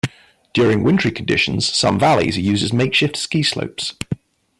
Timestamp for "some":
1.71-1.99